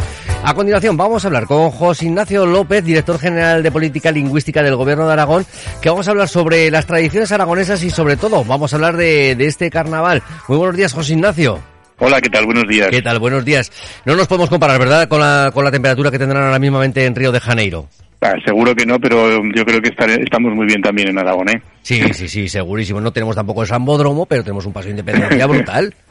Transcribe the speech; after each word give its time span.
A 0.45 0.55
continuación 0.55 0.97
vamos 0.97 1.25
a 1.25 1.29
hablar 1.29 1.47
con 1.47 1.73
José 1.73 2.07
Ignacio 2.07 2.47
López, 2.47 2.85
director 2.85 3.19
general 3.19 3.61
de 3.65 3.73
Política 3.73 4.13
Lingüística 4.13 4.63
del 4.63 4.77
Gobierno 4.77 5.05
de 5.09 5.15
Aragón, 5.15 5.45
que 5.83 5.89
vamos 5.89 6.07
a 6.07 6.13
hablar 6.13 6.29
sobre 6.29 6.71
las 6.71 6.87
tradiciones 6.87 7.33
aragonesas 7.33 7.83
sobre 7.91 8.17
todo 8.17 8.45
vamos 8.45 8.73
a 8.73 8.77
hablar 8.77 8.97
de, 8.97 9.35
de 9.35 9.47
este 9.47 9.71
carnaval. 9.71 10.23
Muy 10.49 10.59
buenos 10.59 10.77
días, 10.77 10.93
José 10.93 11.15
Ignacio. 11.15 11.61
Hola, 12.01 12.21
¿qué 12.21 12.29
tal? 12.31 12.45
Buenos 12.47 12.65
días. 12.69 12.89
¿Qué 12.91 13.03
tal? 13.03 13.19
Buenos 13.19 13.45
días. 13.45 13.73
No 14.05 14.15
nos 14.15 14.29
podemos 14.29 14.49
comparar, 14.49 14.79
¿verdad?, 14.79 15.09
con 15.09 15.21
la, 15.21 15.51
con 15.53 15.65
la 15.65 15.71
temperatura 15.73 16.11
que 16.11 16.19
tendrán 16.19 16.45
ahora 16.45 16.59
mismamente 16.59 17.05
en 17.05 17.15
Río 17.15 17.33
de 17.33 17.41
Janeiro. 17.41 17.89
Ah, 18.21 18.35
seguro 18.45 18.75
que 18.75 18.85
no, 18.85 18.99
pero 18.99 19.41
yo 19.55 19.65
creo 19.65 19.81
que 19.81 19.91
estamos 19.91 20.53
muy 20.53 20.67
bien 20.67 20.83
también 20.83 21.09
en 21.09 21.19
Aragón, 21.19 21.49
¿eh? 21.51 21.63
Sí, 21.83 22.03
sí, 22.13 22.29
sí, 22.29 22.49
segurísimo. 22.49 23.01
No 23.01 23.13
tenemos 23.13 23.37
tampoco 23.37 23.63
el 23.63 23.69
Sambódromo, 23.69 24.27
pero 24.27 24.43
tenemos 24.43 24.67
un 24.67 24.73
paso 24.73 24.87
de 24.87 24.91
independencia 24.91 25.47
brutal. 25.47 25.95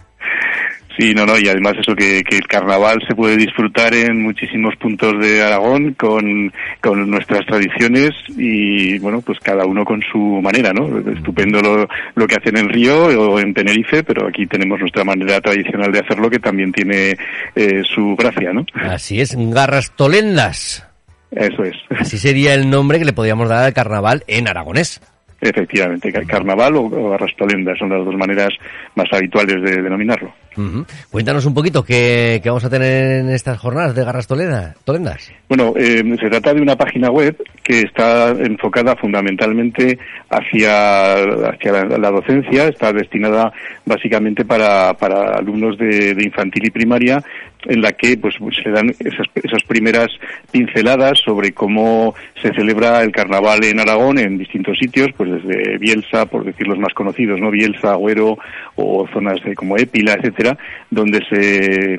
Sí, 0.97 1.13
no, 1.13 1.27
no, 1.27 1.37
y 1.37 1.47
además 1.47 1.73
eso 1.79 1.95
que, 1.95 2.23
que, 2.23 2.37
el 2.37 2.47
carnaval 2.47 3.03
se 3.07 3.13
puede 3.13 3.37
disfrutar 3.37 3.93
en 3.93 4.23
muchísimos 4.23 4.75
puntos 4.77 5.13
de 5.19 5.43
Aragón 5.43 5.93
con, 5.93 6.51
con 6.81 7.09
nuestras 7.11 7.45
tradiciones 7.45 8.11
y, 8.35 8.97
bueno, 8.97 9.21
pues 9.21 9.39
cada 9.39 9.63
uno 9.65 9.85
con 9.85 10.01
su 10.01 10.17
manera, 10.17 10.73
¿no? 10.73 10.97
Estupendo 11.11 11.61
lo, 11.61 11.87
lo 12.15 12.27
que 12.27 12.35
hacen 12.35 12.57
en 12.57 12.69
Río 12.69 13.05
o 13.05 13.39
en 13.39 13.53
Tenerife, 13.53 14.03
pero 14.03 14.27
aquí 14.27 14.47
tenemos 14.47 14.79
nuestra 14.79 15.03
manera 15.03 15.39
tradicional 15.39 15.91
de 15.91 15.99
hacerlo 15.99 16.31
que 16.31 16.39
también 16.39 16.71
tiene 16.71 17.15
eh, 17.55 17.83
su 17.83 18.15
gracia, 18.15 18.51
¿no? 18.51 18.65
Así 18.73 19.21
es, 19.21 19.35
garras 19.37 19.95
tolendas. 19.95 20.83
Eso 21.29 21.63
es. 21.63 21.75
Así 21.91 22.17
sería 22.17 22.55
el 22.55 22.71
nombre 22.71 22.97
que 22.97 23.05
le 23.05 23.13
podríamos 23.13 23.49
dar 23.49 23.65
al 23.65 23.73
carnaval 23.73 24.23
en 24.27 24.47
aragonés. 24.47 24.99
Efectivamente, 25.39 26.11
carnaval 26.25 26.77
o, 26.77 26.81
o 26.81 27.13
arrastolenda 27.13 27.75
son 27.77 27.89
las 27.89 28.03
dos 28.03 28.15
maneras 28.15 28.49
más 28.95 29.07
habituales 29.13 29.61
de 29.61 29.83
denominarlo. 29.83 30.33
Uh. 30.57 30.83
Cuéntanos 31.11 31.45
un 31.45 31.53
poquito 31.53 31.83
qué, 31.83 32.41
vamos 32.43 32.65
a 32.65 32.69
tener 32.69 33.19
en 33.21 33.29
estas 33.29 33.59
jornadas 33.59 33.95
de 33.95 34.03
garras 34.03 34.27
tolendas. 34.27 35.31
Bueno, 35.47 35.73
eh, 35.77 36.03
se 36.19 36.29
trata 36.29 36.53
de 36.53 36.61
una 36.61 36.75
página 36.75 37.09
web 37.09 37.37
que 37.63 37.81
está 37.81 38.29
enfocada 38.29 38.95
fundamentalmente 38.95 39.97
hacia, 40.29 41.13
hacia 41.49 41.85
la, 41.85 42.11
docencia, 42.11 42.67
está 42.67 42.91
destinada 42.91 43.51
básicamente 43.85 44.43
para, 44.45 44.93
para 44.93 45.37
alumnos 45.37 45.77
de 45.77 46.15
infantil 46.23 46.65
y 46.65 46.71
primaria 46.71 47.23
en 47.67 47.81
la 47.81 47.91
que 47.91 48.17
pues 48.17 48.35
se 48.63 48.69
dan 48.69 48.89
esas, 48.89 49.27
esas, 49.35 49.63
primeras 49.67 50.07
pinceladas 50.51 51.19
sobre 51.19 51.51
cómo 51.51 52.15
se 52.41 52.53
celebra 52.53 53.01
el 53.03 53.11
carnaval 53.11 53.63
en 53.63 53.79
Aragón 53.79 54.17
en 54.17 54.37
distintos 54.37 54.77
sitios, 54.77 55.09
pues 55.17 55.29
desde 55.29 55.77
Bielsa, 55.77 56.25
por 56.25 56.45
decir 56.45 56.67
los 56.67 56.79
más 56.79 56.93
conocidos, 56.93 57.39
¿no? 57.39 57.51
Bielsa, 57.51 57.91
Agüero 57.91 58.37
o 58.75 59.07
zonas 59.11 59.43
de, 59.43 59.55
como 59.55 59.77
Épila, 59.77 60.13
etcétera, 60.13 60.57
donde 60.89 61.19
se, 61.29 61.97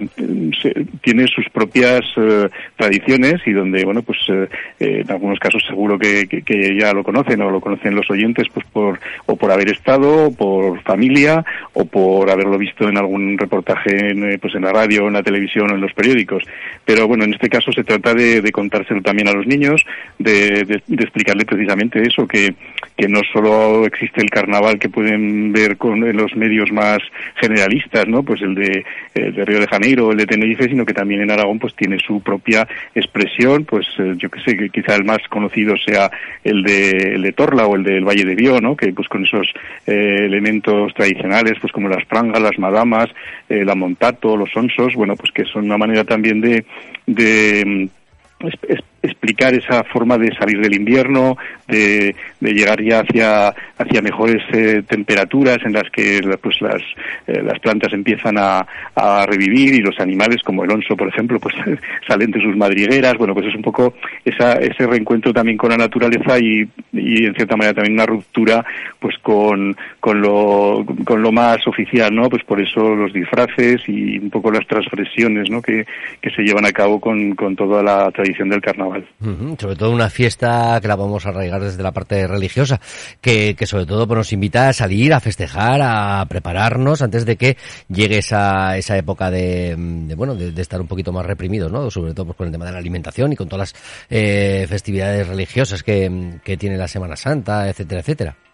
se 0.63 0.87
tiene 1.03 1.27
sus 1.27 1.49
propias 1.51 2.01
eh, 2.17 2.49
tradiciones 2.77 3.43
y 3.47 3.53
donde, 3.53 3.85
bueno, 3.85 4.03
pues 4.03 4.19
eh, 4.29 4.49
en 4.79 5.11
algunos 5.11 5.39
casos 5.39 5.63
seguro 5.67 5.99
que, 5.99 6.27
que, 6.27 6.43
que, 6.43 6.79
ya 6.79 6.93
lo 6.93 7.05
conocen 7.05 7.43
o 7.43 7.51
lo 7.51 7.61
conocen 7.61 7.95
los 7.95 8.11
oyentes, 8.11 8.47
pues 8.53 8.65
por 8.73 8.99
o 9.27 9.37
por 9.37 9.51
haber 9.51 9.71
estado, 9.71 10.27
o 10.27 10.35
por 10.35 10.81
familia 10.83 11.45
o 11.75 11.85
por 11.85 12.31
haberlo 12.31 12.57
visto 12.59 12.89
en 12.89 12.97
algún 12.97 13.37
reportaje 13.37 14.11
en, 14.11 14.33
eh, 14.33 14.39
pues 14.39 14.55
en 14.55 14.63
la 14.63 14.73
radio 14.73 15.05
o 15.05 15.09
en 15.09 15.15
la 15.15 15.23
televisión 15.23 15.58
o 15.61 15.75
en 15.75 15.81
los 15.81 15.93
periódicos. 15.93 16.43
Pero 16.85 17.07
bueno, 17.07 17.25
en 17.25 17.35
este 17.35 17.49
caso 17.49 17.73
se 17.73 17.85
trata 17.85 18.15
de, 18.15 18.51
contárselo 18.53 19.03
también 19.03 19.29
a 19.29 19.33
los 19.33 19.47
niños, 19.47 19.85
de, 20.19 20.65
de, 20.65 20.83
de, 20.87 21.05
explicarle 21.05 21.45
precisamente 21.45 22.03
eso, 22.03 22.27
que, 22.27 22.55
que 22.97 23.09
no 23.09 23.21
solo 23.33 23.87
existe 23.87 24.21
el 24.21 24.31
carnaval 24.31 24.79
que 24.79 24.89
pueden 24.89 25.53
ver 25.53 25.77
con 25.77 26.03
en 26.05 26.17
los 26.17 26.35
medios 26.35 26.73
más 26.73 26.99
generalistas, 27.37 28.09
¿no? 28.09 28.23
Pues 28.23 28.43
el 28.43 28.55
de, 28.55 28.85
el 29.15 29.35
de 29.35 29.45
Río 29.45 29.61
de 29.61 29.67
Janeiro 29.67 30.07
o 30.07 30.13
el 30.13 30.19
de 30.19 30.27
Tenerife, 30.27 30.69
sino 30.69 30.85
que 30.85 30.95
también 30.95 31.21
en 31.23 31.31
Aragón 31.31 31.59
pues 31.59 31.75
tiene 31.75 31.99
su 32.01 32.21
propia 32.21 32.67
expresión, 32.95 33.65
pues 33.65 33.87
eh, 33.99 34.15
yo 34.17 34.29
que 34.31 34.41
sé, 34.41 34.57
que 34.57 34.71
quizá 34.71 34.97
el 34.97 35.05
más 35.05 35.19
conocido 35.29 35.77
sea 35.77 36.11
el 36.43 36.63
de, 36.63 37.15
el 37.15 37.23
de 37.23 37.33
Torla 37.33 37.67
o 37.67 37.77
el 37.77 37.85
del 37.85 38.05
Valle 38.05 38.25
de 38.25 38.35
Bió, 38.35 38.61
¿no? 38.61 38.77
Que 38.77 38.93
pues 38.93 39.09
con 39.09 39.25
esos 39.25 39.47
eh, 39.87 40.17
elementos 40.25 40.93
tradicionales, 40.95 41.59
pues 41.61 41.73
como 41.73 41.89
las 41.89 42.05
prangas, 42.07 42.41
las 42.41 42.59
madamas, 42.59 43.09
eh, 43.49 43.65
la 43.65 43.75
montato, 43.75 44.37
los 44.37 44.55
onsos, 44.57 44.95
bueno, 44.95 45.17
pues 45.17 45.33
que 45.33 45.45
son 45.53 45.65
una 45.65 45.79
manera 45.79 46.05
también 46.05 46.41
de, 46.41 46.65
de 47.07 47.89
es, 48.41 48.81
explicar 49.03 49.55
esa 49.55 49.85
forma 49.85 50.19
de 50.19 50.35
salir 50.35 50.61
del 50.61 50.75
invierno, 50.75 51.37
de, 51.67 52.15
de 52.41 52.53
llegar 52.53 52.83
ya 52.83 53.01
hacia, 53.01 53.55
hacia 53.79 54.03
mejores 54.03 54.43
eh, 54.53 54.83
temperaturas 54.87 55.59
en 55.65 55.73
las 55.73 55.89
que 55.91 56.21
pues 56.43 56.61
las, 56.61 56.83
eh, 57.27 57.43
las 57.43 57.59
plantas 57.61 57.93
empiezan 57.93 58.37
a, 58.39 58.67
a, 58.95 59.27
revivir 59.27 59.75
y 59.75 59.81
los 59.81 59.99
animales, 60.01 60.43
como 60.43 60.65
el 60.65 60.71
onso, 60.71 60.97
por 60.97 61.09
ejemplo, 61.09 61.39
pues 61.39 61.55
salen 62.09 62.31
de 62.31 62.41
sus 62.41 62.57
madrigueras. 62.57 63.15
Bueno, 63.17 63.35
pues 63.35 63.47
es 63.47 63.55
un 63.55 63.63
poco 63.63 63.95
esa, 64.25 64.55
ese 64.55 64.87
reencuentro 64.87 65.33
también 65.33 65.57
con 65.57 65.71
la 65.71 65.77
naturaleza 65.77 66.39
y, 66.39 66.69
y 66.93 67.27
en 67.27 67.35
cierta 67.35 67.57
manera 67.57 67.75
también 67.75 67.95
una 67.95 68.07
ruptura 68.07 68.65
pues 68.99 69.17
con, 69.19 69.77
con, 70.01 70.21
lo, 70.21 70.85
con 71.05 71.23
lo 71.23 71.31
más 71.31 71.65
oficial, 71.67 72.15
¿no? 72.15 72.29
Pues 72.29 72.43
por 72.45 72.61
eso 72.61 72.95
los 72.95 73.13
disfraces 73.13 73.83
y 73.89 74.19
un 74.19 74.31
poco 74.31 74.51
las 74.51 74.67
transgresiones, 74.67 75.51
¿no? 75.51 75.63
Que, 75.63 75.87
que 76.21 76.31
se 76.31 76.43
llevan 76.43 76.67
a 76.67 76.73
cabo 76.73 77.01
con, 77.01 77.35
con 77.35 77.55
toda 77.55 77.83
la 77.83 78.11
tradición 78.11 78.49
del 78.49 78.61
carnaval. 78.61 78.88
Sobre 79.59 79.77
todo 79.77 79.91
una 79.91 80.11
fiesta 80.11 80.79
que 80.81 80.89
la 80.89 80.97
vamos 80.97 81.27
a 81.27 81.31
arraigar 81.31 81.63
desde 81.63 81.83
la 81.83 81.93
parte 81.93 82.27
religiosa, 82.27 82.81
que, 83.21 83.55
que 83.57 83.67
sobre 83.67 83.87
todo 83.87 84.07
pues, 84.07 84.17
nos 84.17 84.33
invita 84.33 84.69
a 84.69 84.73
salir, 84.73 85.13
a 85.13 85.21
festejar, 85.21 85.81
a 85.83 86.25
prepararnos 86.29 87.03
antes 87.03 87.25
de 87.25 87.37
que 87.37 87.57
llegue 87.89 88.19
esa, 88.19 88.77
esa 88.77 88.97
época 88.97 89.31
de, 89.31 89.75
de 89.77 90.15
bueno, 90.15 90.35
de, 90.35 90.53
de, 90.53 90.63
estar 90.63 90.81
un 90.81 90.87
poquito 90.87 91.13
más 91.13 91.27
reprimidos, 91.27 91.71
¿no? 91.71 91.91
Sobre 91.91 92.15
todo 92.15 92.27
pues, 92.27 92.37
con 92.37 92.47
el 92.47 92.53
tema 92.53 92.67
de 92.67 92.73
la 92.73 92.79
alimentación 92.79 93.33
y 93.33 93.37
con 93.37 93.49
todas 93.49 93.73
las 93.73 94.07
eh, 94.11 94.67
festividades 94.69 95.27
religiosas 95.27 95.83
que, 95.83 96.39
que 96.45 96.57
tiene 96.57 96.77
la 96.77 96.89
Semana 96.89 97.17
Santa, 97.17 97.69
etcétera, 97.69 98.01
etcétera. 98.01 98.48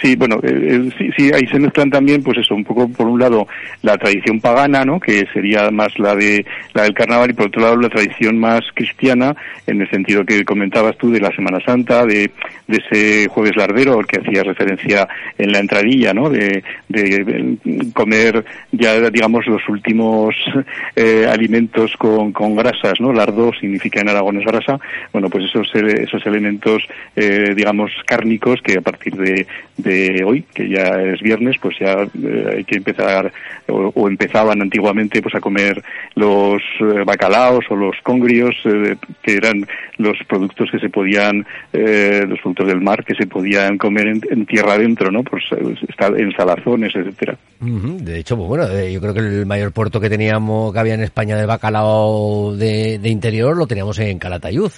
Sí, 0.00 0.14
bueno, 0.14 0.38
eh, 0.44 0.90
sí, 0.96 1.10
sí, 1.16 1.30
ahí 1.34 1.46
se 1.48 1.58
mezclan 1.58 1.90
también, 1.90 2.22
pues 2.22 2.38
eso, 2.38 2.54
un 2.54 2.62
poco 2.62 2.88
por 2.88 3.08
un 3.08 3.18
lado 3.18 3.48
la 3.82 3.98
tradición 3.98 4.40
pagana, 4.40 4.84
¿no? 4.84 5.00
Que 5.00 5.26
sería 5.32 5.70
más 5.72 5.98
la 5.98 6.14
de 6.14 6.46
la 6.72 6.84
del 6.84 6.94
carnaval 6.94 7.30
y 7.30 7.32
por 7.32 7.46
otro 7.46 7.62
lado 7.62 7.76
la 7.76 7.88
tradición 7.88 8.38
más 8.38 8.60
cristiana, 8.74 9.34
en 9.66 9.80
el 9.80 9.90
sentido 9.90 10.24
que 10.24 10.44
comentabas 10.44 10.96
tú 10.98 11.10
de 11.10 11.20
la 11.20 11.32
Semana 11.32 11.58
Santa, 11.64 12.06
de, 12.06 12.30
de 12.68 12.76
ese 12.76 13.28
jueves 13.28 13.56
lardero 13.56 13.98
al 13.98 14.06
que 14.06 14.20
hacías 14.20 14.46
referencia 14.46 15.08
en 15.36 15.50
la 15.50 15.58
entradilla, 15.58 16.14
¿no? 16.14 16.30
De, 16.30 16.62
de 16.88 17.56
comer 17.92 18.44
ya, 18.70 19.10
digamos, 19.10 19.46
los 19.48 19.68
últimos 19.68 20.36
eh, 20.96 21.26
alimentos 21.28 21.92
con, 21.98 22.32
con 22.32 22.54
grasas, 22.54 23.00
¿no? 23.00 23.12
Lardo 23.12 23.50
significa 23.60 24.00
en 24.00 24.10
Aragón 24.10 24.38
es 24.38 24.46
grasa. 24.46 24.78
Bueno, 25.12 25.28
pues 25.28 25.46
esos, 25.46 25.68
esos 25.74 26.24
elementos, 26.24 26.84
eh, 27.16 27.52
digamos, 27.56 27.90
cárnicos 28.06 28.60
que 28.62 28.78
a 28.78 28.80
partir 28.80 29.16
de 29.16 29.46
desde 29.90 30.24
hoy, 30.24 30.42
que 30.54 30.68
ya 30.68 31.00
es 31.02 31.20
viernes, 31.20 31.56
pues 31.60 31.76
ya 31.78 31.92
eh, 32.02 32.54
hay 32.56 32.64
que 32.64 32.76
empezar, 32.76 33.32
o, 33.68 34.08
empezaban 34.08 34.60
antiguamente, 34.62 35.22
pues 35.22 35.34
a 35.34 35.40
comer 35.40 35.82
los 36.14 36.62
eh, 36.80 37.04
bacalaos 37.04 37.64
o 37.70 37.76
los 37.76 37.96
congrios, 38.02 38.54
eh, 38.64 38.96
que 39.22 39.34
eran 39.34 39.66
los 39.96 40.16
productos 40.28 40.70
que 40.70 40.78
se 40.78 40.88
podían, 40.88 41.44
los 41.72 42.40
productos 42.40 42.68
del 42.68 42.80
mar 42.80 43.04
que 43.04 43.14
se 43.14 43.26
podían 43.26 43.78
comer 43.78 44.06
en, 44.08 44.46
tierra 44.46 44.74
adentro, 44.74 45.10
¿no? 45.10 45.22
Pues 45.24 45.42
en 45.52 46.32
salazones, 46.32 46.94
etcétera. 46.94 47.36
De 47.60 48.18
hecho, 48.18 48.36
pues 48.36 48.48
bueno, 48.48 48.66
yo 48.88 49.00
creo 49.00 49.14
que 49.14 49.20
el 49.20 49.46
mayor 49.46 49.72
puerto 49.72 50.00
que 50.00 50.08
teníamos, 50.08 50.72
que 50.72 50.78
había 50.78 50.94
en 50.94 51.02
España 51.02 51.36
de 51.36 51.46
bacalao 51.46 52.54
de, 52.56 52.98
de 52.98 53.08
interior, 53.08 53.56
lo 53.56 53.66
teníamos 53.66 53.98
en 53.98 54.18
Calatayud. 54.18 54.70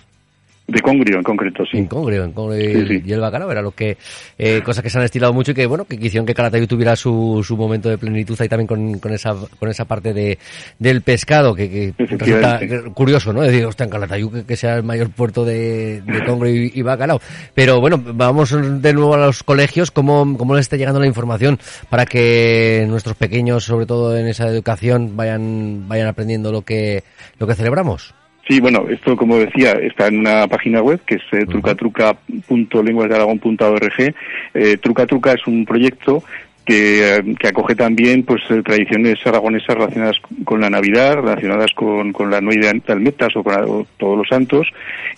De 0.71 0.81
Congrio, 0.81 1.17
en 1.17 1.23
concreto, 1.25 1.65
sí. 1.67 1.79
En 1.79 1.87
Congrio, 1.87 2.23
en 2.23 2.33
Congrio 2.33 3.01
y 3.05 3.13
el 3.13 3.21
bacalao 3.21 3.51
era 3.51 3.61
lo 3.61 3.73
que, 3.73 3.97
eh, 4.39 4.63
cosas 4.63 4.85
que 4.85 4.91
se 4.91 4.99
han 4.99 5.05
estilado 5.05 5.33
mucho 5.33 5.51
y 5.51 5.55
que, 5.55 5.67
bueno, 5.67 5.85
que 5.85 5.99
quisieron 5.99 6.25
que 6.25 6.33
Calatayud 6.33 6.69
tuviera 6.69 6.95
su, 6.95 7.43
su 7.45 7.57
momento 7.57 7.89
de 7.89 7.99
plenitud 7.99 8.41
ahí 8.41 8.49
también 8.49 8.69
con, 8.69 9.01
con 9.01 9.13
esa, 9.13 9.35
con 9.59 9.69
esa 9.69 9.85
parte 9.87 10.13
de, 10.13 10.39
del 10.79 11.03
pescado, 11.03 11.57
que, 11.57 11.93
que 11.97 12.07
resulta 12.07 12.61
curioso, 12.95 13.33
¿no? 13.33 13.43
Decir, 13.43 13.65
hostia, 13.65 13.85
en 13.85 13.91
Calatayud 13.91 14.45
que, 14.45 14.57
sea 14.57 14.77
el 14.77 14.85
mayor 14.85 15.11
puerto 15.11 15.45
de, 15.45 16.03
de 16.03 16.25
Congrio 16.25 16.71
y, 16.73 16.83
bacalao. 16.83 17.21
Pero 17.53 17.81
bueno, 17.81 18.01
vamos 18.01 18.51
de 18.53 18.93
nuevo 18.93 19.15
a 19.15 19.19
los 19.19 19.43
colegios, 19.43 19.91
¿cómo, 19.91 20.37
cómo 20.39 20.55
les 20.55 20.67
está 20.67 20.77
llegando 20.77 21.01
la 21.01 21.07
información 21.07 21.59
para 21.89 22.07
que 22.07 22.85
nuestros 22.89 23.17
pequeños, 23.17 23.65
sobre 23.65 23.87
todo 23.87 24.17
en 24.17 24.29
esa 24.29 24.47
educación, 24.47 25.17
vayan, 25.17 25.89
vayan 25.89 26.07
aprendiendo 26.07 26.53
lo 26.53 26.63
que, 26.63 27.03
lo 27.41 27.49
que 27.49 27.57
celebramos? 27.57 28.15
Sí, 28.51 28.59
bueno, 28.59 28.87
esto 28.91 29.17
como 29.17 29.39
decía 29.39 29.75
está 29.75 30.09
en 30.09 30.19
una 30.19 30.49
página 30.49 30.83
web 30.83 30.99
que 31.07 31.15
es 31.15 31.23
eh, 31.31 31.47
trucatruca.lenguasdearagón.org. 31.47 34.15
Eh, 34.55 34.77
truca 34.79 35.07
Truca 35.07 35.35
es 35.35 35.47
un 35.47 35.65
proyecto 35.65 36.25
que, 36.65 37.17
eh, 37.17 37.23
que, 37.39 37.49
acoge 37.49 37.77
también 37.77 38.25
pues 38.25 38.43
eh, 38.51 38.63
tradiciones 38.65 39.25
aragonesas 39.25 39.77
relacionadas 39.77 40.17
con 40.45 40.61
la 40.61 40.69
Navidad, 40.69 41.15
relacionadas 41.17 41.73
con, 41.75 42.13
con 42.13 42.31
la 42.31 42.41
Noche 42.41 42.59
de 42.59 42.93
Almetas 42.93 43.37
o 43.37 43.45
con 43.45 43.87
todos 43.97 44.19
los 44.19 44.29
santos 44.29 44.67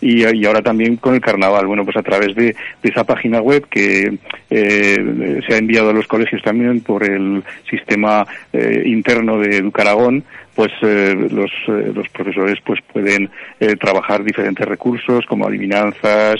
y, 0.00 0.24
y, 0.26 0.44
ahora 0.44 0.62
también 0.62 0.96
con 0.96 1.14
el 1.14 1.20
carnaval. 1.20 1.66
Bueno, 1.66 1.84
pues 1.84 1.96
a 1.96 2.02
través 2.02 2.34
de, 2.34 2.54
de 2.82 2.88
esa 2.88 3.04
página 3.04 3.40
web 3.40 3.66
que 3.68 4.18
eh, 4.50 5.40
se 5.46 5.54
ha 5.54 5.58
enviado 5.58 5.90
a 5.90 5.94
los 5.94 6.06
colegios 6.06 6.42
también 6.42 6.80
por 6.80 7.02
el 7.02 7.42
sistema 7.68 8.26
eh, 8.52 8.82
interno 8.86 9.38
de 9.38 9.56
Educaragón, 9.56 10.24
pues 10.54 10.70
eh, 10.82 11.14
los, 11.30 11.50
eh, 11.68 11.92
los 11.94 12.08
profesores 12.10 12.58
pues 12.64 12.80
pueden 12.92 13.30
eh, 13.58 13.74
trabajar 13.76 14.22
diferentes 14.22 14.66
recursos 14.66 15.24
como 15.26 15.46
adivinanzas, 15.46 16.36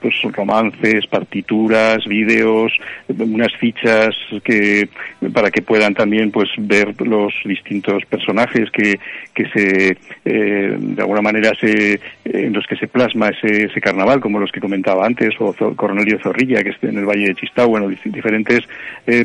pues 0.00 0.14
romances, 0.32 1.06
partituras, 1.06 2.04
vídeos, 2.06 2.72
unas 3.08 3.54
fichas 3.58 4.14
que 4.44 4.88
para 5.32 5.50
que 5.50 5.62
puedan 5.62 5.94
también 5.94 6.30
pues 6.30 6.50
ver 6.58 6.94
los 7.00 7.32
distintos 7.44 8.04
personajes 8.06 8.70
que, 8.70 8.98
que 9.34 9.48
se 9.50 9.96
de 10.24 11.00
alguna 11.02 11.22
manera 11.22 11.52
se 11.58 12.00
en 12.24 12.52
los 12.52 12.66
que 12.66 12.76
se 12.76 12.88
plasma 12.88 13.30
ese, 13.30 13.64
ese 13.64 13.80
carnaval 13.80 14.20
como 14.20 14.38
los 14.38 14.52
que 14.52 14.60
comentaba 14.60 15.06
antes 15.06 15.34
o 15.40 15.54
Cornelio 15.74 16.18
Zorrilla 16.22 16.62
que 16.62 16.70
está 16.70 16.88
en 16.88 16.98
el 16.98 17.06
Valle 17.06 17.28
de 17.28 17.34
Chistau, 17.34 17.70
bueno 17.70 17.88
diferentes 18.04 18.60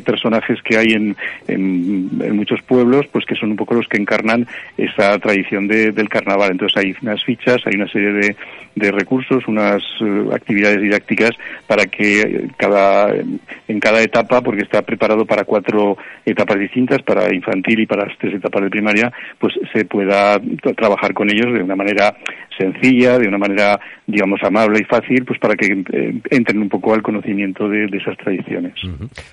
personajes 0.05 0.61
que 0.61 0.77
hay 0.77 0.93
en, 0.93 1.15
en, 1.47 2.09
en 2.21 2.35
muchos 2.35 2.61
pueblos 2.61 3.07
pues 3.11 3.25
que 3.25 3.35
son 3.35 3.51
un 3.51 3.57
poco 3.57 3.75
los 3.75 3.87
que 3.87 3.92
encarnan 3.97 4.47
esa 4.77 5.17
tradición 5.19 5.67
del 5.67 6.09
carnaval. 6.09 6.51
Entonces 6.51 6.77
hay 6.77 6.95
unas 7.01 7.23
fichas, 7.23 7.57
hay 7.65 7.75
una 7.75 7.87
serie 7.87 8.11
de, 8.13 8.35
de 8.75 8.91
recursos, 8.91 9.47
unas 9.47 9.83
eh, 10.01 10.29
actividades 10.33 10.81
didácticas 10.81 11.31
para 11.67 11.85
que 11.85 12.49
cada, 12.57 13.13
en 13.67 13.79
cada 13.79 14.01
etapa, 14.01 14.41
porque 14.41 14.63
está 14.63 14.81
preparado 14.81 15.25
para 15.25 15.43
cuatro 15.43 15.97
etapas 16.25 16.59
distintas, 16.59 17.01
para 17.03 17.33
infantil 17.33 17.81
y 17.81 17.85
para 17.85 18.05
las 18.05 18.17
tres 18.17 18.35
etapas 18.35 18.63
de 18.63 18.69
primaria, 18.69 19.11
pues 19.39 19.53
se 19.73 19.85
pueda 19.85 20.39
trabajar 20.75 21.13
con 21.13 21.29
ellos 21.29 21.53
de 21.53 21.63
una 21.63 21.75
manera 21.75 22.15
sencilla, 22.57 23.17
de 23.17 23.27
una 23.27 23.37
manera, 23.37 23.79
digamos, 24.05 24.39
amable 24.43 24.79
y 24.81 24.85
fácil, 24.85 25.25
pues 25.25 25.39
para 25.39 25.55
que 25.55 25.71
eh, 25.71 26.21
entren 26.29 26.59
un 26.59 26.69
poco 26.69 26.93
al 26.93 27.01
conocimiento 27.01 27.67
de, 27.67 27.85
esas 27.93 28.17
tradiciones. 28.17 28.73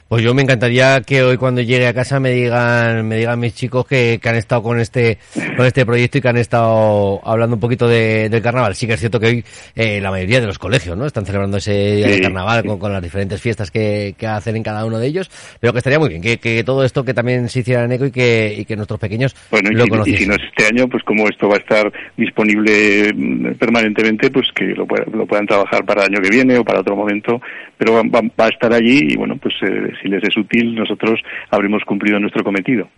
Pues 0.08 0.22
yo 0.22 0.34
me 0.34 0.42
encantaría 0.42 1.00
que 1.02 1.22
hoy 1.22 1.36
cuando 1.36 1.60
llegue 1.60 1.86
a 1.86 1.94
casa 1.94 2.20
me 2.20 2.30
digan, 2.30 3.06
me 3.08 3.16
digan 3.16 3.38
mis 3.38 3.54
chicos 3.54 3.86
que, 3.86 4.18
que 4.22 4.28
han 4.28 4.36
estado 4.36 4.49
con 4.58 4.80
este, 4.80 5.18
con 5.56 5.64
este 5.64 5.86
proyecto 5.86 6.18
y 6.18 6.20
que 6.20 6.28
han 6.28 6.36
estado 6.36 7.20
hablando 7.24 7.56
un 7.56 7.60
poquito 7.60 7.86
de, 7.86 8.28
del 8.28 8.42
carnaval. 8.42 8.74
Sí 8.74 8.86
que 8.86 8.94
es 8.94 9.00
cierto 9.00 9.20
que 9.20 9.26
hoy 9.26 9.44
eh, 9.76 10.00
la 10.00 10.10
mayoría 10.10 10.40
de 10.40 10.46
los 10.46 10.58
colegios, 10.58 10.96
¿no? 10.96 11.06
Están 11.06 11.24
celebrando 11.24 11.58
ese 11.58 11.96
día 11.96 12.08
de 12.08 12.20
carnaval 12.20 12.64
con, 12.64 12.78
con, 12.78 12.92
las 12.92 13.02
diferentes 13.02 13.40
fiestas 13.40 13.70
que, 13.70 14.14
que, 14.18 14.26
hacen 14.26 14.56
en 14.56 14.62
cada 14.62 14.84
uno 14.84 14.98
de 14.98 15.06
ellos, 15.06 15.30
pero 15.60 15.72
que 15.72 15.78
estaría 15.78 15.98
muy 15.98 16.08
bien 16.08 16.20
que, 16.20 16.38
que 16.38 16.64
todo 16.64 16.84
esto 16.84 17.04
que 17.04 17.14
también 17.14 17.48
se 17.48 17.60
hiciera 17.60 17.84
en 17.84 17.92
eco 17.92 18.06
y 18.06 18.10
que, 18.10 18.54
y 18.58 18.64
que 18.64 18.74
nuestros 18.74 18.98
pequeños 18.98 19.36
lo 19.52 19.86
conociesen. 19.86 20.14
Y 20.14 20.24
si 20.24 20.28
no 20.28 20.34
es 20.34 20.42
este 20.48 20.66
año, 20.66 20.88
pues 20.88 21.04
como 21.04 21.28
esto 21.28 21.48
va 21.48 21.54
a 21.54 21.58
estar 21.58 21.92
disponible 22.16 23.12
mm, 23.14 23.54
permanentemente, 23.54 24.30
pues 24.30 24.48
que 24.54 24.64
lo, 24.66 24.86
lo 25.12 25.26
puedan 25.26 25.46
trabajar 25.46 25.84
para 25.84 26.02
el 26.02 26.14
año 26.14 26.22
que 26.22 26.30
viene 26.30 26.58
o 26.58 26.64
para 26.64 26.80
otro 26.80 26.96
momento, 26.96 27.40
pero 27.76 27.94
va, 27.94 28.02
va 28.02 28.46
a 28.46 28.48
estar 28.48 28.72
allí 28.72 29.12
y 29.12 29.16
bueno, 29.16 29.36
pues 29.36 29.54
eh, 29.62 29.92
si 30.02 30.08
les 30.08 30.22
es 30.22 30.36
útil, 30.36 30.74
nosotros 30.74 31.20
habremos 31.50 31.82
cumplido 31.84 32.18
nuestro 32.18 32.44
cometido. 32.44 32.88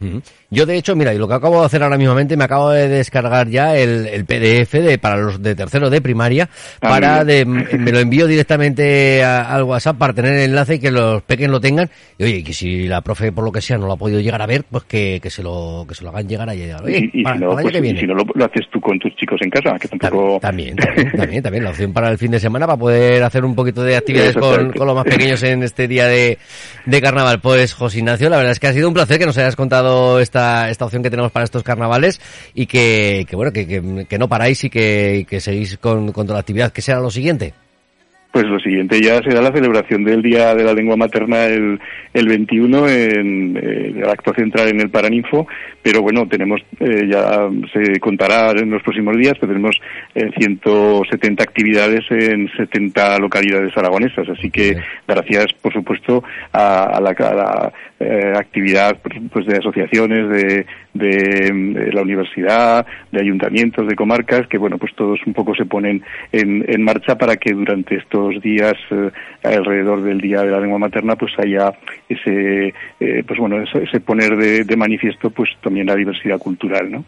Yo 0.50 0.66
de 0.66 0.76
hecho, 0.76 0.96
mira, 0.96 1.14
y 1.14 1.18
lo 1.18 1.28
que 1.28 1.34
acabo 1.42 1.60
de 1.60 1.66
hacer 1.66 1.82
ahora 1.82 1.98
mismamente, 1.98 2.36
me 2.36 2.44
acabo 2.44 2.70
de 2.70 2.88
descargar 2.88 3.48
ya 3.48 3.76
el, 3.76 4.06
el 4.06 4.24
PDF 4.24 4.72
de, 4.72 4.98
para 4.98 5.16
los 5.16 5.42
de 5.42 5.56
tercero 5.56 5.90
de 5.90 6.00
primaria, 6.00 6.48
ah, 6.80 6.88
para 6.88 7.24
de, 7.24 7.44
me 7.44 7.90
lo 7.90 7.98
envío 7.98 8.28
directamente 8.28 9.24
al 9.24 9.64
WhatsApp 9.64 9.98
para 9.98 10.12
tener 10.12 10.34
el 10.34 10.50
enlace 10.50 10.76
y 10.76 10.78
que 10.78 10.92
los 10.92 11.22
pequeños 11.22 11.50
lo 11.50 11.60
tengan. 11.60 11.90
Y 12.16 12.24
oye, 12.24 12.44
que 12.44 12.52
si 12.52 12.86
la 12.86 13.00
profe 13.00 13.32
por 13.32 13.44
lo 13.44 13.50
que 13.50 13.60
sea 13.60 13.76
no 13.76 13.86
lo 13.86 13.94
ha 13.94 13.96
podido 13.96 14.20
llegar 14.20 14.40
a 14.40 14.46
ver, 14.46 14.64
pues 14.70 14.84
que, 14.84 15.18
que 15.20 15.30
se 15.30 15.42
lo 15.42 15.84
que 15.88 15.94
se 15.94 16.04
lo 16.04 16.10
hagan 16.10 16.28
llegar 16.28 16.48
a 16.48 16.54
ella. 16.54 16.78
y, 16.86 17.10
si 17.10 17.22
no, 17.22 17.50
pues, 17.50 17.74
si 17.74 18.06
no 18.06 18.14
lo, 18.14 18.44
haces 18.44 18.66
tú 18.70 18.80
con 18.80 18.98
tus 19.00 19.14
chicos 19.16 19.40
en 19.42 19.50
casa, 19.50 19.76
que 19.80 19.88
tampoco... 19.88 20.38
También, 20.40 20.76
también, 21.16 21.42
también, 21.42 21.64
la 21.64 21.70
opción 21.70 21.92
para 21.92 22.08
el 22.10 22.18
fin 22.18 22.30
de 22.30 22.38
semana 22.38 22.66
para 22.66 22.78
poder 22.78 23.22
hacer 23.24 23.44
un 23.44 23.56
poquito 23.56 23.82
de 23.82 23.96
actividades 23.96 24.36
con, 24.36 24.72
con, 24.72 24.86
los 24.86 24.94
más 24.94 25.04
pequeños 25.04 25.42
en 25.42 25.64
este 25.64 25.88
día 25.88 26.06
de, 26.06 26.38
de 26.86 27.00
carnaval. 27.00 27.40
Pues 27.40 27.74
José 27.74 27.98
Ignacio, 27.98 28.30
la 28.30 28.36
verdad 28.36 28.52
es 28.52 28.60
que 28.60 28.68
ha 28.68 28.72
sido 28.72 28.86
un 28.86 28.94
placer 28.94 29.18
que 29.18 29.26
nos 29.26 29.36
hayas 29.38 29.56
contado 29.56 30.20
esta, 30.20 30.70
esta 30.70 30.84
opción 30.84 31.02
que 31.02 31.10
tenemos 31.10 31.31
para 31.32 31.44
estos 31.44 31.62
carnavales 31.62 32.20
y 32.54 32.66
que, 32.66 33.26
que 33.28 33.36
bueno, 33.36 33.52
que, 33.52 33.66
que, 33.66 34.06
que 34.08 34.18
no 34.18 34.28
paráis 34.28 34.64
y 34.64 34.70
que, 34.70 35.26
que 35.28 35.40
seguís 35.40 35.78
con, 35.78 36.12
con 36.12 36.26
toda 36.26 36.36
la 36.36 36.40
actividad. 36.40 36.72
¿Qué 36.72 36.82
será 36.82 37.00
lo 37.00 37.10
siguiente? 37.10 37.54
Pues 38.32 38.46
lo 38.46 38.58
siguiente 38.60 38.98
ya 39.02 39.20
será 39.22 39.42
la 39.42 39.52
celebración 39.52 40.04
del 40.04 40.22
Día 40.22 40.54
de 40.54 40.64
la 40.64 40.72
Lengua 40.72 40.96
Materna 40.96 41.44
el, 41.44 41.78
el 42.14 42.28
21 42.28 42.88
en 42.88 43.56
eh, 43.58 43.92
el 43.94 44.08
acto 44.08 44.32
central 44.32 44.68
en 44.68 44.80
el 44.80 44.88
Paraninfo, 44.88 45.46
pero 45.82 46.00
bueno, 46.00 46.26
tenemos, 46.26 46.62
eh, 46.80 47.06
ya 47.10 47.50
se 47.74 48.00
contará 48.00 48.52
en 48.52 48.70
los 48.70 48.82
próximos 48.82 49.18
días, 49.18 49.34
pero 49.38 49.52
tenemos 49.52 49.76
eh, 50.14 50.30
170 50.38 51.42
actividades 51.42 52.10
en 52.10 52.48
70 52.56 53.18
localidades 53.18 53.76
aragonesas, 53.76 54.26
así 54.26 54.50
que 54.50 54.78
gracias, 55.06 55.52
por 55.60 55.74
supuesto, 55.74 56.24
a, 56.54 56.98
la, 57.02 57.10
a 57.10 57.34
la 57.34 57.72
eh, 58.00 58.32
actividad 58.34 58.96
pues 59.30 59.44
de 59.44 59.58
asociaciones, 59.58 60.30
de, 60.30 60.66
de, 60.94 61.90
la 61.92 62.02
universidad, 62.02 62.86
de 63.10 63.20
ayuntamientos, 63.20 63.86
de 63.86 63.96
comarcas, 63.96 64.46
que 64.48 64.58
bueno, 64.58 64.78
pues 64.78 64.94
todos 64.94 65.20
un 65.26 65.32
poco 65.32 65.54
se 65.54 65.64
ponen 65.64 66.02
en, 66.32 66.64
en 66.68 66.82
marcha 66.82 67.16
para 67.16 67.36
que 67.36 67.52
durante 67.52 67.96
estos 67.96 68.40
días 68.42 68.74
eh, 68.90 69.10
alrededor 69.42 70.02
del 70.02 70.20
Día 70.20 70.42
de 70.42 70.50
la 70.50 70.60
Lengua 70.60 70.78
Materna 70.78 71.16
pues 71.16 71.32
haya 71.38 71.72
ese, 72.08 72.74
eh, 73.00 73.24
pues 73.26 73.38
bueno, 73.38 73.62
ese, 73.62 74.00
poner 74.00 74.36
de, 74.36 74.64
de, 74.64 74.76
manifiesto 74.76 75.30
pues 75.30 75.50
también 75.62 75.86
la 75.86 75.94
diversidad 75.94 76.38
cultural, 76.38 76.90
¿no? 76.90 77.04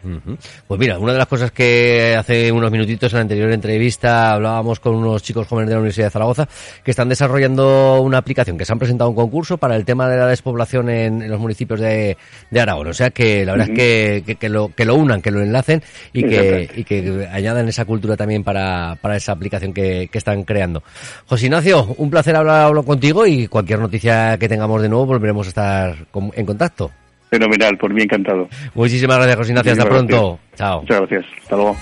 Pues 0.67 0.81
mira, 0.81 0.99
una 0.99 1.13
de 1.13 1.19
las 1.19 1.27
cosas 1.27 1.53
que 1.53 2.15
hace 2.17 2.53
unos 2.53 2.71
minutitos 2.71 3.13
en 3.13 3.19
la 3.19 3.23
anterior 3.23 3.51
entrevista 3.51 4.33
hablábamos 4.33 4.81
con 4.81 4.95
unos 4.97 5.23
chicos 5.23 5.47
jóvenes 5.47 5.69
de 5.69 5.75
la 5.75 5.81
Universidad 5.81 6.07
de 6.07 6.11
Zaragoza 6.11 6.49
que 6.85 6.91
están 6.91 7.09
desarrollando 7.09 8.01
una 8.01 8.19
aplicación, 8.19 8.57
que 8.57 8.65
se 8.65 8.73
han 8.73 8.79
presentado 8.79 9.11
un 9.11 9.17
concurso 9.17 9.59
para 9.59 9.77
el 9.77 9.85
tema 9.85 10.09
de 10.09 10.17
la 10.17 10.27
despoblación 10.27 10.89
en, 10.89 11.29
los 11.29 11.41
municipios 11.41 11.81
de, 11.81 12.17
de, 12.51 12.61
Aragón. 12.61 12.89
O 12.89 12.95
sea 12.95 13.11
que 13.11 13.45
la 13.45 13.53
verdad 13.53 13.74
que, 13.75 14.23
que, 14.25 14.37
que, 14.37 14.49
lo, 14.49 14.69
que 14.75 14.85
lo 14.85 14.95
unan, 14.95 15.21
que 15.21 15.31
lo 15.31 15.41
enlacen 15.41 15.83
y 16.13 16.25
que, 16.25 16.71
y 16.77 16.85
que 16.85 17.29
añadan 17.31 17.69
esa 17.69 17.85
cultura 17.85 18.17
también 18.17 18.45
para, 18.45 18.97
para 19.01 19.17
esa 19.17 19.33
aplicación 19.33 19.73
que, 19.73 20.09
que 20.11 20.19
están 20.19 20.45
creando. 20.45 20.83
José 21.27 21.47
Ignacio, 21.47 21.85
un 21.99 22.11
placer 22.11 22.37
hablar 22.37 22.73
contigo 22.85 23.27
y 23.27 23.49
cualquier 23.49 23.79
noticia 23.79 24.39
que 24.39 24.49
tengamos 24.49 24.83
de 24.83 24.89
nuevo 24.89 25.07
volveremos 25.07 25.47
a 25.47 25.49
estar 25.49 26.07
con, 26.11 26.31
en 26.35 26.47
contacto. 26.47 26.91
Fenomenal, 27.31 27.77
por 27.79 27.93
mí 27.93 28.03
encantado. 28.03 28.49
Muchísimas 28.75 29.17
gracias, 29.17 29.37
José 29.37 29.51
Ignacio. 29.51 29.73
Hasta 29.73 29.85
gracias. 29.85 30.07
pronto. 30.07 30.39
Chao. 30.55 30.81
Muchas 30.83 30.99
gracias. 31.01 31.25
Hasta 31.43 31.57
luego. 31.57 31.77